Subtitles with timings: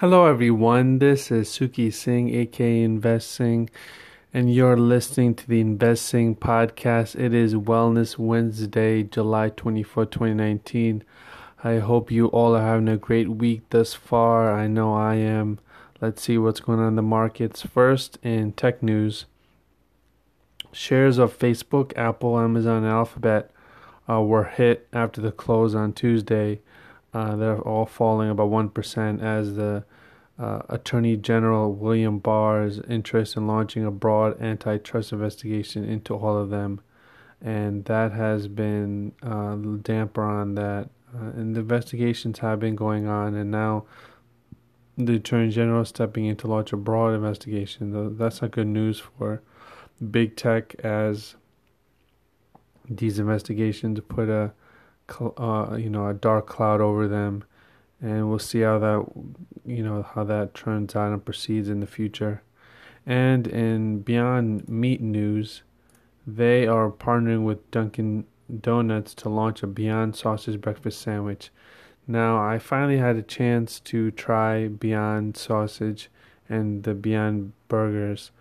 [0.00, 0.98] Hello, everyone.
[0.98, 3.68] This is Suki Singh, aka Investing,
[4.32, 7.20] and you're listening to the Investing podcast.
[7.20, 11.04] It is Wellness Wednesday, July 24, 2019.
[11.62, 14.50] I hope you all are having a great week thus far.
[14.50, 15.58] I know I am.
[16.00, 17.60] Let's see what's going on in the markets.
[17.60, 19.26] First, in tech news,
[20.72, 23.50] shares of Facebook, Apple, Amazon, and Alphabet
[24.08, 26.60] uh, were hit after the close on Tuesday.
[27.12, 29.84] Uh, they're all falling about 1% as the
[30.38, 36.50] uh, Attorney General William Barr's interest in launching a broad antitrust investigation into all of
[36.50, 36.80] them.
[37.42, 40.88] And that has been uh, damper on that.
[41.14, 43.84] Uh, and the investigations have been going on, and now
[44.96, 48.16] the Attorney General is stepping in to launch a broad investigation.
[48.16, 49.42] That's not good news for
[50.10, 51.34] big tech as
[52.88, 54.52] these investigations put a
[55.20, 57.44] uh, you know a dark cloud over them,
[58.00, 59.06] and we'll see how that
[59.64, 62.42] you know how that turns out and proceeds in the future.
[63.06, 65.62] And in Beyond Meat news,
[66.26, 68.26] they are partnering with Dunkin'
[68.60, 71.50] Donuts to launch a Beyond Sausage breakfast sandwich.
[72.06, 76.10] Now, I finally had a chance to try Beyond Sausage
[76.48, 78.32] and the Beyond Burgers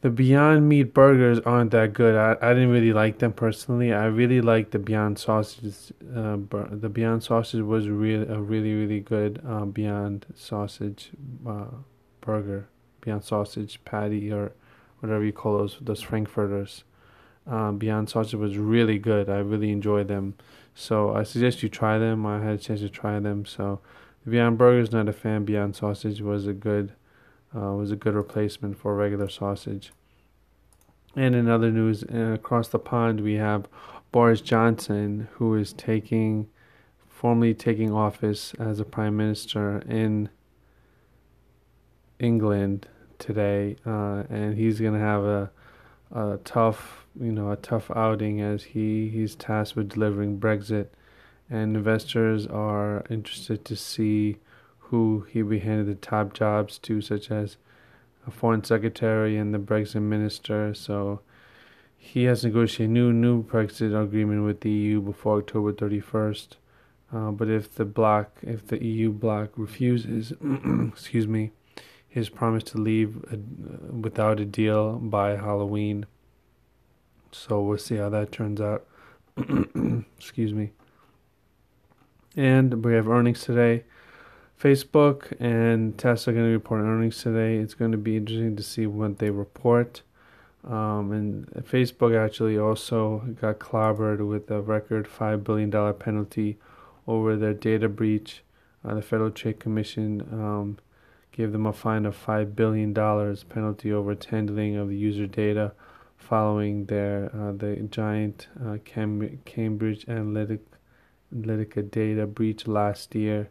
[0.00, 2.14] the Beyond Meat burgers aren't that good.
[2.14, 3.92] I, I didn't really like them personally.
[3.92, 5.92] I really like the Beyond Sausage.
[6.14, 11.10] Uh, bur- the Beyond Sausage was really a really really good uh, Beyond Sausage
[11.46, 11.66] uh,
[12.20, 12.68] burger,
[13.00, 14.52] Beyond Sausage patty or
[15.00, 16.84] whatever you call those those Frankfurters.
[17.46, 19.28] Um, Beyond Sausage was really good.
[19.28, 20.34] I really enjoyed them.
[20.74, 22.24] So I suggest you try them.
[22.24, 23.44] I had a chance to try them.
[23.46, 23.80] So
[24.24, 25.44] the Beyond Burgers, not a fan.
[25.44, 26.92] Beyond Sausage was a good
[27.54, 29.92] uh, was a good replacement for regular sausage.
[31.16, 33.66] And in other news, uh, across the pond, we have
[34.12, 36.48] Boris Johnson, who is taking,
[37.08, 40.28] formally taking office as a prime minister in
[42.18, 42.88] England
[43.18, 45.50] today, uh, and he's going to have a,
[46.12, 50.88] a tough, you know, a tough outing as he he's tasked with delivering Brexit,
[51.50, 54.36] and investors are interested to see
[54.90, 57.56] who he be handed the top jobs to, such as
[58.26, 60.74] a foreign secretary and the Brexit minister.
[60.74, 61.20] So
[61.96, 66.48] he has negotiated a new new Brexit agreement with the EU before October 31st.
[67.12, 70.32] Uh, but if the bloc, if the EU bloc refuses,
[70.88, 71.52] excuse me,
[72.08, 76.06] his promise to leave a, uh, without a deal by Halloween.
[77.32, 78.86] So we'll see how that turns out.
[80.18, 80.72] excuse me.
[82.36, 83.84] And we have earnings today.
[84.58, 87.58] Facebook and Tesla are going to report earnings today.
[87.58, 90.02] It's going to be interesting to see what they report.
[90.66, 96.58] Um, and Facebook actually also got clobbered with a record $5 billion penalty
[97.06, 98.42] over their data breach.
[98.84, 100.78] Uh, the Federal Trade Commission um,
[101.30, 105.72] gave them a fine of $5 billion penalty over handling of the user data
[106.16, 113.50] following their uh, the giant uh, Cambridge Analytica data breach last year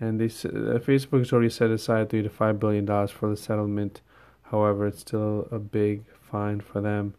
[0.00, 3.36] and they uh, Facebook has already set aside three to five billion dollars for the
[3.36, 4.00] settlement.
[4.42, 7.14] However, it's still a big fine for them.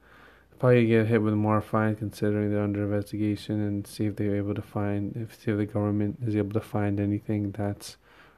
[0.49, 4.35] They'll probably get hit with more fine considering they're under investigation and see if they're
[4.35, 7.97] able to find if see if the government is able to find anything that's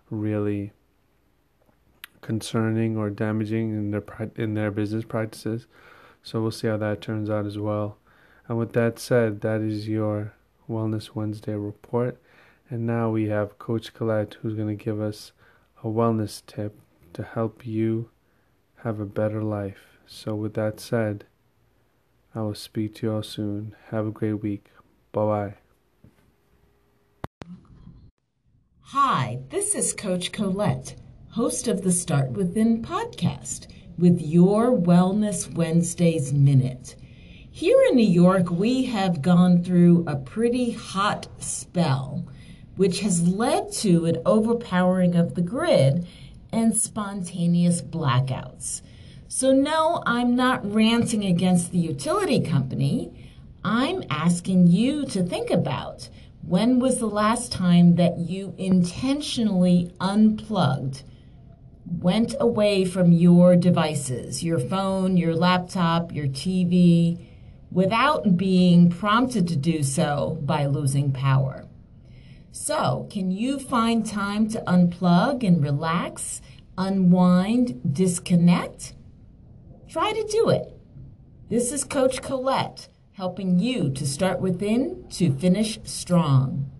[0.09, 0.71] really
[2.21, 4.03] concerning or damaging in their
[4.35, 5.67] in their business practices.
[6.23, 7.97] So we'll see how that turns out as well.
[8.47, 10.33] And with that said, that is your
[10.69, 12.17] Wellness Wednesday report.
[12.69, 15.31] And now we have Coach Colette who's going to give us
[15.83, 16.77] a wellness tip
[17.13, 18.09] to help you
[18.83, 19.97] have a better life.
[20.05, 21.25] So, with that said,
[22.35, 23.75] I will speak to you all soon.
[23.91, 24.71] Have a great week.
[25.13, 25.53] Bye bye.
[28.81, 30.95] Hi, this is Coach Colette,
[31.29, 33.67] host of the Start Within podcast,
[33.97, 36.95] with your Wellness Wednesdays Minute.
[37.49, 42.25] Here in New York, we have gone through a pretty hot spell
[42.77, 46.07] which has led to an overpowering of the grid
[46.51, 48.81] and spontaneous blackouts.
[49.27, 53.11] So, no, I'm not ranting against the utility company.
[53.63, 56.07] I'm asking you to think about
[56.47, 61.03] when was the last time that you intentionally unplugged,
[61.99, 67.19] went away from your devices, your phone, your laptop, your TV,
[67.69, 71.66] without being prompted to do so by losing power?
[72.59, 76.41] So, can you find time to unplug and relax,
[76.75, 78.95] unwind, disconnect?
[79.87, 80.73] Try to do it.
[81.49, 86.71] This is Coach Colette helping you to start within to finish strong.